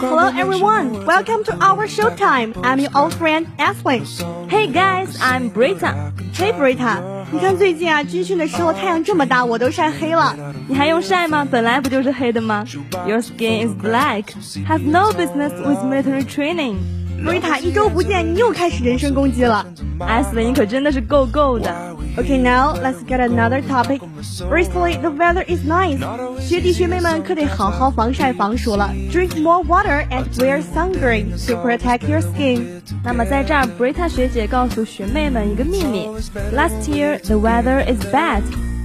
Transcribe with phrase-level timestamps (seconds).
[0.00, 2.54] Hello everyone, welcome to our showtime.
[2.62, 4.00] I'm your old friend Ashley.
[4.48, 6.14] Hey guys, I'm Brita.
[6.32, 10.34] Hey Brita，你看最近啊，军训的时候太阳这么大，我都晒黑了。
[10.66, 11.46] 你还用晒吗？
[11.50, 12.64] 本来不就是黑的吗？
[13.06, 14.24] Your skin is black.
[14.66, 16.76] Have no business with military training.
[17.22, 19.66] 瑞塔一周不见，你又开始人身攻击了。
[20.00, 21.89] 艾斯林可真的是够够的。
[22.18, 24.00] Okay, now let's get another topic.
[24.48, 25.98] Recently, the weather is nice.
[26.40, 28.90] 学弟学妹们可得好好防晒防暑了。
[29.10, 32.82] Drink more water and wear sunscreen to protect your skin.
[33.04, 36.08] 那么在这儿，Brita 学姐告诉学妹们一个秘密：
[36.54, 38.42] Last year the weather is bad,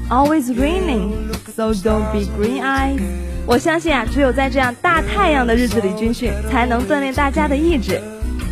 [0.09, 3.01] always raining, so don't be green eyes.
[3.47, 7.99] 我相信啊，只有在这样大太阳的日子里军训，才能锻炼大家的意志。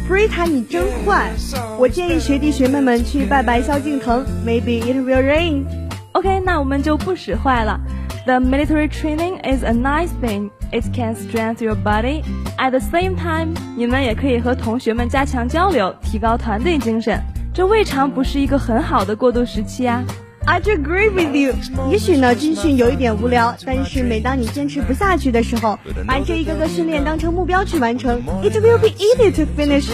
[0.07, 1.33] 布瑞塔，你真坏！
[1.79, 5.65] 我建议学弟学妹们去拜拜萧敬腾，Maybe it will rain。
[6.13, 7.81] OK，那我们就不使坏了。
[8.27, 10.51] The military training is a nice thing.
[10.73, 12.23] It can strengthen your body.
[12.59, 17.19] At the same time，你们也可以和同学们加强交流，提高团队精神。
[17.55, 20.05] 这未尝不是一个很好的过渡时期啊。
[20.46, 21.54] I agree with you。
[21.92, 29.88] 也许呢，军训有一点无聊，但是每当你坚持不下去的时候，把这一个个训练当成目标去完成，it will be easy to finish。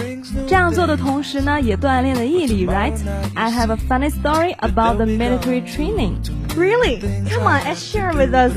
[0.46, 6.14] 这样做的同时呢，也锻炼了毅力，right？I have a funny story about the military training.
[6.56, 7.00] Really?
[7.28, 8.52] Come on, and share with us.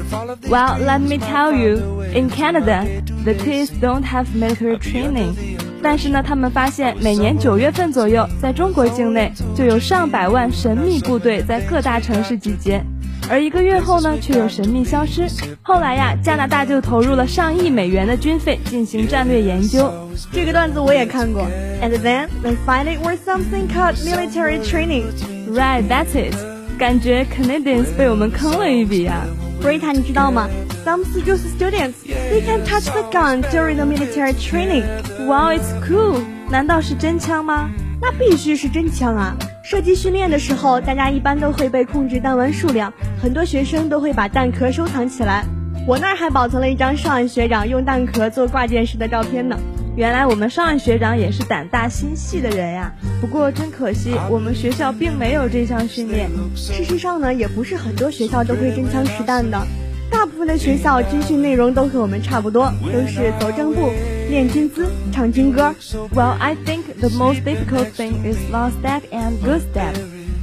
[0.48, 2.00] Well, let me tell you.
[2.14, 2.86] In Canada,
[3.26, 5.53] the kids don't have military training.
[5.85, 12.83] 但是呢，他们发现每年九月份左右，在中国境内就有上百万神秘部队在各大城市集结，
[13.29, 15.29] 而一个月后呢，却又神秘消失。
[15.61, 19.93] 后来呀，加拿大就投入了上亿美元的军费进行战略研究。
[20.33, 21.47] 这个段子我也看过。
[21.83, 25.05] And then they find it was something called military training.
[25.51, 26.35] Right, that's it.
[26.79, 29.27] 感觉 Canadians 被我们坑了一笔啊。
[29.63, 30.49] Brita，你知道吗
[30.85, 34.85] ？Some Suzhou students they can touch the gun during the military training.
[35.27, 36.23] Wow, it's cool.
[36.51, 37.71] 难道是真枪吗？
[38.03, 39.35] 那必须是真枪啊！
[39.65, 45.47] 射击训练的时候，大家一般都会被控制弹丸数量，很多学生都会把弹壳收藏起来。
[45.87, 49.59] 我那儿还保存了一张上岸学长用弹壳做挂件时的照片呢。
[49.97, 52.93] 原来我们上岸学长也是胆大心细的人呀。
[53.21, 56.29] 不过真可惜，我们学校并没有这项训练。
[56.55, 59.67] 事实上呢，也不是很多学校都会真枪实弹的。
[60.11, 63.91] 大部分的学校军训内容都和我们差不多，都是走正步、
[64.31, 65.75] 练军姿、唱军歌。
[66.15, 69.95] Well, I think the most difficult thing is long step and good step。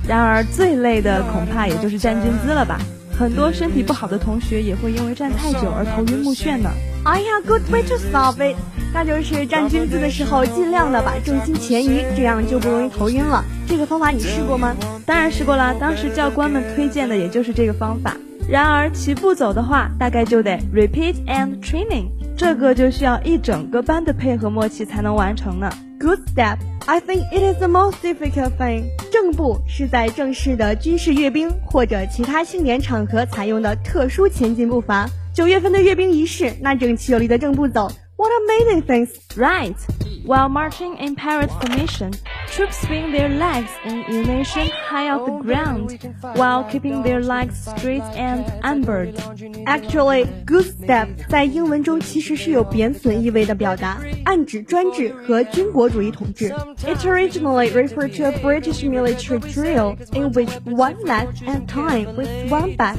[0.08, 2.80] 然而最累的恐怕也就是站军姿了吧？
[3.18, 6.72] 很多身体不好的同学也会因为站太久而头晕目眩呢。
[7.04, 8.56] I have good way to solve it。
[8.94, 13.46] 那就是站军姿的时候，尽量的把重心前移，这样就不容易头晕了。
[13.68, 14.76] 这个方法你试过吗？
[15.06, 18.18] 当然试过了，当时教官们推荐的也就是这个方法。
[18.50, 25.72] 然而齐步走的话，大概就得 repeat and training，这个就需要一整个班的配合默契才能完成呢。
[26.00, 26.58] Good step.
[26.88, 28.86] I think it is the most difficult thing.
[29.12, 35.08] 正步是在正式的军事阅兵或者其他庆典场合采用的特殊前进步伐。
[35.34, 37.90] 九月份的阅兵仪式，那整齐有力的正步走。
[38.18, 39.10] What amazing things!
[39.36, 39.76] Right.
[40.26, 42.14] While marching in parade formation,
[42.51, 45.99] troops swing their legs in unison high off the ground,
[46.37, 49.17] while keeping their legs straight and unburned.
[49.67, 56.49] Actually, good step 在英文中其实是有贬损意味的表达，暗指专制和军国主义统治。
[56.87, 62.29] It originally referred to a British military drill in which one leg at a time was
[62.49, 62.97] swung back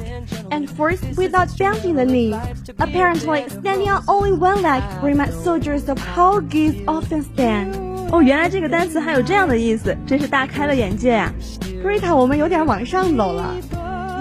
[0.50, 2.36] and forced without bending the knee.
[2.78, 7.81] Apparently, standing on only one leg remind soldiers of how geese often stand.
[8.13, 11.33] 哦，原来这个单词还有这样的意思，真是大开了眼界呀、啊、
[11.83, 13.55] ！Rita，我们有点往上走了。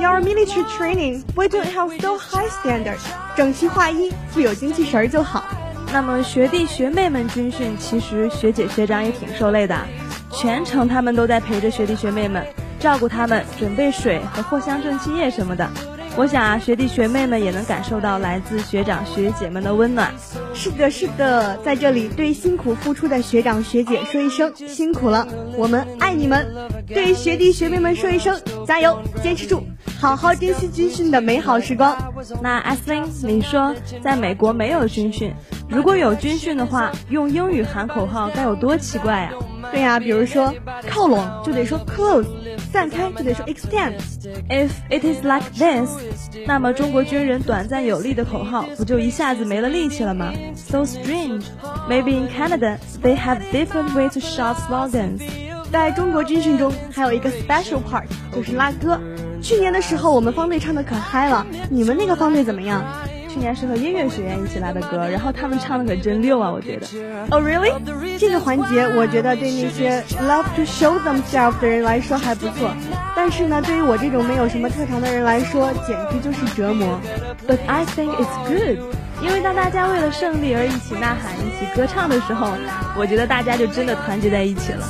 [0.00, 3.02] Your military training, we don't have so high standards.
[3.36, 5.44] 整齐划一，富有精气神儿就好。
[5.92, 9.76] 那么学弟学妹们军训，其实学姐学长也挺受累的，
[10.32, 12.42] 全程他们都在陪着学弟学妹们，
[12.80, 15.68] 照顾他们，准备水和藿香正气液什么的。
[16.14, 20.12] 我想啊，学弟学妹们也能感受到来自学长学姐们的温暖。
[20.52, 25.26] 是的，是的，在这里对辛苦付出的学长学姐说一声辛苦了，
[25.56, 26.46] 我们爱你们。
[26.86, 29.62] 对学弟学妹们说一声加油，坚持住，
[29.98, 31.96] 好好珍惜军训的美好时光。
[32.42, 35.32] 那 l i n 你说在美国没有军训，
[35.68, 39.30] 如果有军训的话，用英语喊口号该有多奇怪呀？
[39.72, 40.52] 对呀、啊，比如说
[40.86, 42.26] 靠拢就得说 close，
[42.72, 43.96] 散开就得说 extend。
[44.48, 45.90] If it is like this，
[46.46, 51.44] 那么中国军人短暂有力的口号不就一下子没了力气了吗？So strange.
[51.88, 55.20] Maybe in Canada they have different way to shout slogans.
[55.70, 58.04] 在中国军训中还有一个 special part，
[58.34, 58.98] 就是拉歌。
[59.42, 62.84] 去年的时候我们方队唱的可嗨了，你们那个方队怎么样？
[63.32, 66.86] 去年是和音乐学院一起来的歌，然后他们唱的可真溜啊，我觉得。
[67.30, 67.72] Oh really？
[68.18, 72.70] 这个环节我觉得对那些 love to show themselves 的人来说还不错，
[73.16, 77.00] 但是呢，对于我这种没有什么特长的人来说，简直就是折磨。
[77.48, 78.78] But I think it's good，
[79.22, 82.52] 因为当大家为了胜利而一起呐喊、一起歌唱的时候，
[82.98, 84.86] 我觉得大家就真的团结在一起了。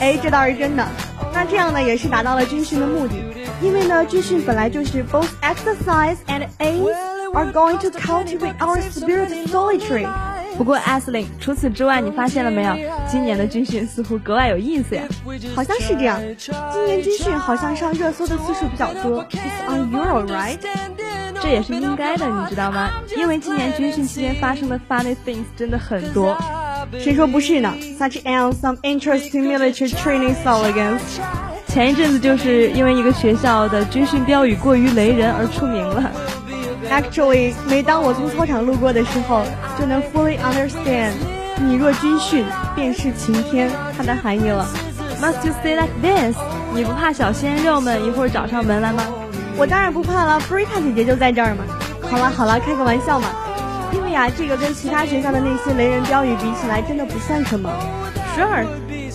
[0.00, 0.86] 哎，这倒是真的。
[1.32, 3.14] 那这样呢，也是达到了军训的目的。
[3.62, 6.84] 因为呢，军训本来就是 both exercise and aim
[7.36, 10.08] are going to cultivate our spirit solitary。
[10.56, 12.74] 不过 a s l i n 除此之外，你发现了没有？
[13.06, 15.02] 今年的军训似乎格外有意思呀。
[15.54, 16.18] 好像是这样，
[16.72, 19.22] 今年军训好像上热搜的次数比较多。
[19.24, 20.56] It's on Euro, right？
[21.42, 22.90] 这也是应该的，你知道吗？
[23.14, 26.34] 因为今年军训期间发生的 funny things 真的很多。
[26.98, 31.00] 谁说不是呢？Such as some interesting military training slogans。
[31.68, 36.10] 前一阵子就是因为一个学校的军训标语过于雷人而出名了。
[36.90, 39.44] Actually，每当我从操场路过的时候，
[39.78, 41.12] 就能 fully understand“
[41.60, 42.44] 你若军训，
[42.74, 44.66] 便是晴天”它的含义了。
[45.20, 46.36] Must you stay like this？
[46.74, 49.02] 你不怕小鲜肉们一会儿找上门来吗？
[49.56, 51.64] 我当然不怕了，Brita 姐姐就在这儿嘛。
[52.02, 53.28] 好了好了，开个玩笑嘛。
[53.92, 57.70] 因为呀，这个跟其他学校的那些雷人标语比起来，真的不算什么。
[58.36, 58.64] Sure。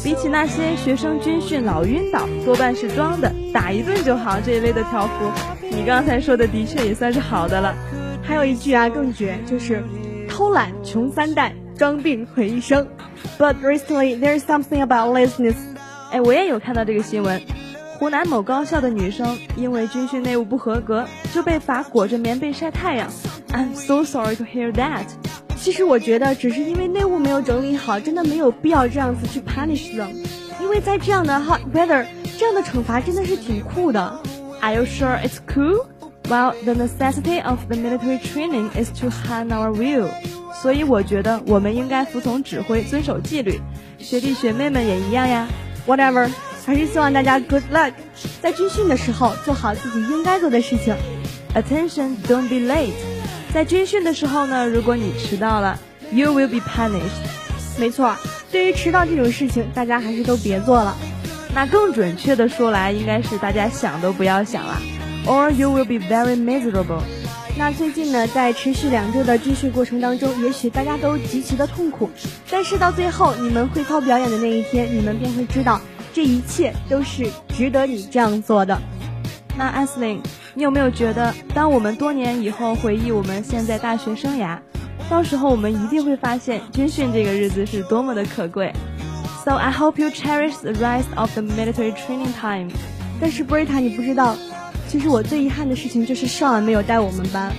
[0.04, 5.32] 比起那些学生军训老晕倒，多半是装的，打一顿就好这一类的条幅，
[5.72, 7.74] 你刚才说的的确也算是好的了。
[8.22, 9.84] 还有一句啊更绝，就是
[10.30, 12.88] 偷懒穷三代，装病毁一生。
[13.40, 15.56] But recently there is something about laziness。
[16.12, 17.42] 哎，我也有看到这个新闻，
[17.98, 23.10] 湖南某高校的女生因为军训内务不合格，就被罚裹着棉被晒太阳。
[23.52, 25.06] I'm so sorry to hear that。
[25.56, 30.10] 其实我觉得，只是因为内务没有整理好，真的没有必要这样子去 punish them。
[30.60, 32.06] 因为在这样的 hot weather，
[32.38, 34.20] 这样的惩罚真的是挺酷的。
[34.62, 35.88] Are you sure it's cool?
[36.30, 40.10] Well, the necessity of the military training is to hand our will。
[40.62, 43.60] 所以我觉得我们应该服从指挥，遵守纪律。
[43.98, 45.48] 学弟学妹们也一样呀。
[45.88, 46.30] Whatever，
[46.64, 47.94] 还是希望大家 good luck，
[48.40, 50.96] 在军训的时候做好自己应该做的事情。
[51.56, 52.94] Attention, don't be late.
[53.52, 55.80] 在军训的时候呢，如果你迟到了
[56.12, 57.26] ，you will be punished。
[57.80, 58.16] 没错，
[58.52, 60.96] 对于迟到这种事情，大家还是都别做了。
[61.54, 64.78] 那更准确的说来，应该是大家想都不要想了
[65.26, 67.02] ，or you will be very miserable。
[67.58, 72.10] 那最近呢，在持续两周的军训过程当中，也许大家都极其的痛苦，
[72.50, 75.82] 但是到最后你们会操表演的那一天，你们便会知道，
[76.14, 78.80] 这一切都是值得你这样做的。
[79.58, 80.22] 那艾斯琳。
[80.54, 84.58] 你有没有觉得，当我们多年以后回忆我们现在大学生涯，
[85.10, 88.70] 到时候我们一定会发现军训这个日子是多么的可贵。
[89.44, 92.70] So I hope you cherish the rest of the military training time。
[93.20, 94.36] 但是 Brita，你不知道，
[94.88, 97.52] 其实我最遗憾的事情就是 Sean 没有带我们班。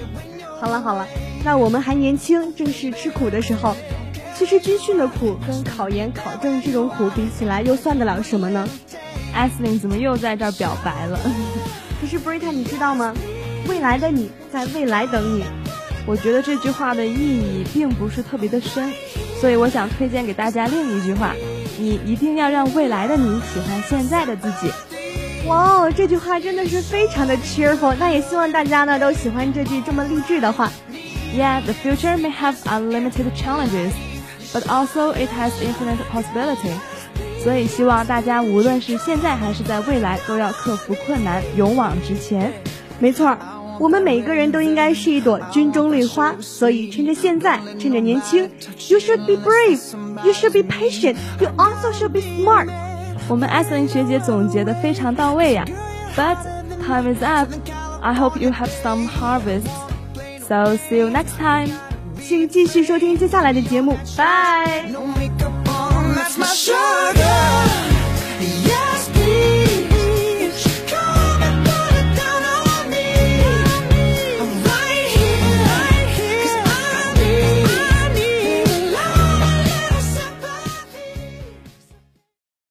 [0.60, 1.06] 好了好了，
[1.44, 3.74] 那我们还年轻，正是吃苦的时候。
[4.36, 8.68] 其实军训的苦跟考研考证这种苦比起来，又算得了什么呢？
[9.34, 11.18] 艾斯琳怎么又在这儿表白了？
[12.00, 13.12] 可是 Brita，你知道吗？
[13.68, 15.44] 未来的你在未来等你。
[16.06, 18.92] 我觉得这句话的意义并不是特别的深，
[19.40, 21.32] 所以我想推荐给大家另一句话：
[21.78, 24.72] 你一定要让未来的你喜欢现在的自己。
[25.46, 27.94] 哇哦，这句话真的是非常的 cheerful。
[27.98, 30.70] 那也希望大家呢都喜欢这句这么励志的话。
[31.34, 33.92] Yeah, the future may have unlimited challenges,
[34.52, 36.74] but also it has infinite possibility.
[37.42, 42.52] 所以希望大家无论是现在还是在未来，都要克服困难，勇往直前。
[43.00, 43.36] 没错，
[43.82, 48.48] 我们每个人都应该是一朵军中绿花，所以趁着现在，趁着年轻
[48.88, 49.80] ，You should be brave,
[50.24, 52.68] you should be patient, you also should be smart。
[53.28, 55.64] 我们艾森学姐总结的非常到位呀。
[56.16, 56.36] But
[56.86, 57.48] time is up.
[58.00, 59.66] I hope you have some harvest.
[60.46, 61.70] So see you next time.
[62.20, 64.84] 请继续收听接下来的节目，拜。
[64.84, 65.21] that's my sugar.